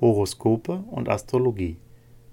Horoskope 0.00 0.84
und 0.90 1.08
Astrologie. 1.08 1.78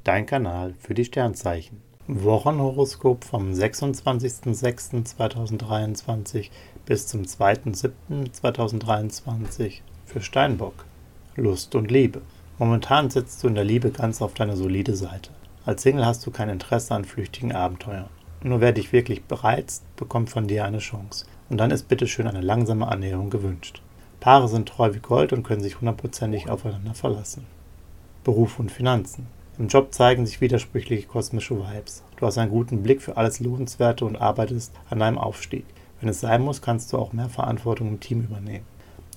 Dein 0.04 0.28
Kanal 0.28 0.76
für 0.80 0.94
die 0.94 1.06
Sternzeichen. 1.06 1.82
Wochenhoroskop 2.08 3.24
vom 3.24 3.52
26.06.2023 3.52 6.52
bis 6.86 7.08
zum 7.08 7.24
2.07.2023 7.24 9.80
für 10.06 10.22
Steinbock. 10.22 10.86
Lust 11.36 11.74
und 11.74 11.90
Liebe. 11.90 12.22
Momentan 12.60 13.10
sitzt 13.10 13.44
du 13.44 13.48
in 13.48 13.56
der 13.56 13.64
Liebe 13.64 13.90
ganz 13.90 14.22
auf 14.22 14.36
deine 14.36 14.56
solide 14.56 14.96
Seite. 14.96 15.32
Als 15.66 15.82
Single 15.82 16.06
hast 16.06 16.24
du 16.28 16.32
kein 16.32 16.50
Interesse 16.50 16.94
an 16.94 17.06
flüchtigen 17.06 17.52
Abenteuern. 17.52 18.12
Nur 18.44 18.62
wer 18.62 18.74
dich 18.74 18.94
wirklich 18.94 19.24
bereizt, 19.24 19.84
bekommt 19.96 20.30
von 20.30 20.48
dir 20.48 20.66
eine 20.66 20.78
Chance. 20.78 21.26
Und 21.50 21.58
dann 21.58 21.72
ist 21.72 21.88
bitteschön 21.88 22.28
eine 22.28 22.42
langsame 22.42 22.88
Annäherung 22.88 23.32
gewünscht. 23.32 23.82
Paare 24.26 24.48
sind 24.48 24.68
treu 24.68 24.92
wie 24.92 25.00
Gold 25.02 25.34
und 25.34 25.44
können 25.44 25.62
sich 25.62 25.80
hundertprozentig 25.80 26.50
aufeinander 26.50 26.96
verlassen. 26.96 27.46
Beruf 28.24 28.58
und 28.58 28.72
Finanzen. 28.72 29.28
Im 29.60 29.68
Job 29.68 29.94
zeigen 29.94 30.26
sich 30.26 30.42
widersprüchliche 30.42 31.06
kosmische 31.06 31.56
Vibes. 31.56 32.02
Du 32.18 32.26
hast 32.26 32.40
einen 32.40 32.50
guten 32.50 32.82
Blick 32.82 33.04
für 33.04 33.18
alles 33.18 33.40
Lohnenswerte 33.40 34.04
und 34.04 34.16
arbeitest 34.16 34.74
an 34.90 34.98
deinem 34.98 35.20
Aufstieg. 35.20 35.64
Wenn 36.00 36.10
es 36.10 36.22
sein 36.22 36.42
muss, 36.42 36.64
kannst 36.64 36.92
du 36.92 36.98
auch 36.98 37.14
mehr 37.14 37.30
Verantwortung 37.30 37.88
im 37.88 38.00
Team 38.00 38.22
übernehmen. 38.22 38.66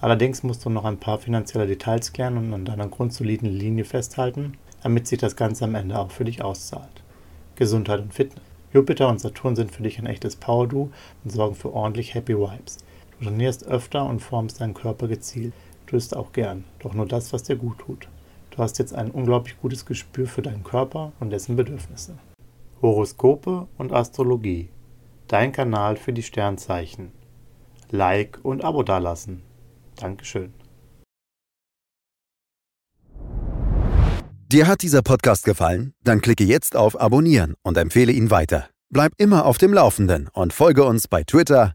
Allerdings 0.03 0.43
musst 0.43 0.67
du 0.67 0.69
noch 0.69 0.85
ein 0.85 1.01
paar 1.01 1.17
finanzielle 1.17 1.67
Details 1.67 2.13
klären 2.13 2.37
und 2.37 2.53
an 2.53 2.67
deiner 2.67 2.89
grundsoliden 2.89 3.49
Linie 3.49 3.87
festhalten, 3.87 4.59
damit 4.83 5.07
sich 5.07 5.19
das 5.19 5.37
Ganze 5.37 5.65
am 5.65 5.75
Ende 5.75 5.99
auch 5.99 6.11
für 6.11 6.27
dich 6.27 6.45
auszahlt. 6.45 7.03
Gesundheit 7.57 8.01
und 8.01 8.13
Fitness. 8.13 8.45
Jupiter 8.75 9.09
und 9.09 9.21
Saturn 9.21 9.57
sind 9.57 9.73
für 9.73 9.83
dich 9.83 9.99
ein 9.99 10.05
echtes 10.05 10.37
Power-Do 10.37 10.91
und 11.25 11.31
sorgen 11.31 11.55
für 11.55 11.73
ordentlich 11.73 12.13
Happy 12.13 12.37
Vibes. 12.37 12.77
Du 13.19 13.25
trainierst 13.25 13.67
öfter 13.67 14.07
und 14.07 14.21
formst 14.21 14.61
deinen 14.61 14.75
Körper 14.75 15.09
gezielt. 15.09 15.53
Du 15.87 15.97
isst 15.97 16.15
auch 16.15 16.33
gern, 16.33 16.65
doch 16.79 16.95
nur 16.95 17.07
das, 17.07 17.33
was 17.33 17.43
dir 17.43 17.57
gut 17.57 17.79
tut. 17.79 18.09
Du 18.51 18.59
hast 18.59 18.79
jetzt 18.79 18.95
ein 18.95 19.11
unglaublich 19.11 19.61
gutes 19.61 19.87
Gespür 19.87 20.27
für 20.27 20.43
deinen 20.43 20.63
Körper 20.63 21.13
und 21.19 21.31
dessen 21.31 21.57
Bedürfnisse. 21.57 22.19
Horoskope 22.81 23.67
und 23.77 23.93
Astrologie. 23.93 24.69
Dein 25.27 25.53
Kanal 25.53 25.97
für 25.97 26.13
die 26.13 26.23
Sternzeichen. 26.23 27.13
Like 27.91 28.39
und 28.43 28.65
Abo 28.65 28.83
dalassen. 28.83 29.43
Dankeschön. 29.97 30.53
Dir 34.51 34.67
hat 34.67 34.83
dieser 34.83 35.03
Podcast 35.03 35.45
gefallen? 35.45 35.93
Dann 36.05 36.21
klicke 36.21 36.45
jetzt 36.45 36.77
auf 36.77 36.99
Abonnieren 36.99 37.55
und 37.63 37.77
empfehle 37.77 38.13
ihn 38.13 38.31
weiter. 38.31 38.71
Bleib 38.91 39.13
immer 39.19 39.45
auf 39.45 39.59
dem 39.59 39.75
Laufenden 39.75 40.29
und 40.33 40.55
folge 40.55 40.85
uns 40.85 41.09
bei 41.09 41.23
Twitter, 41.23 41.75